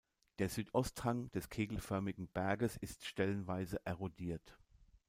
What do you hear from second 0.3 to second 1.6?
Der Südosthang des